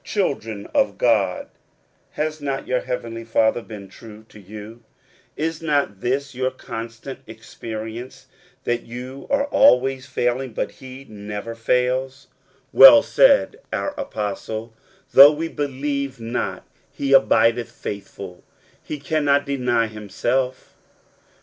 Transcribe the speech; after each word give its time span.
Children 0.03 0.65
of 0.73 0.97
God 0.97 1.47
has 2.13 2.41
not 2.41 2.65
your 2.67 2.79
heavenly 2.79 3.23
Father 3.23 3.61
been 3.61 3.87
true 3.87 4.23
to 4.29 4.39
you? 4.39 4.81
Is 5.37 5.61
not 5.61 6.01
this 6.01 6.33
your 6.33 6.49
constant 6.49 7.19
ex 7.27 7.53
perience, 7.53 8.25
that 8.63 8.81
you 8.81 9.27
are 9.29 9.45
always 9.45 10.07
failing, 10.07 10.53
but 10.53 10.71
he 10.71 11.05
never 11.07 11.53
fails? 11.53 12.25
Well 12.73 13.03
said 13.03 13.57
our 13.71 13.93
apostle," 13.95 14.73
Though 15.13 15.33
we 15.33 15.47
believe 15.49 16.19
not, 16.19 16.65
he 16.91 17.13
abideth 17.13 17.71
faithful: 17.71 18.43
he 18.81 18.99
cannot 18.99 19.45
deny 19.45 19.85
himself." 19.85 20.73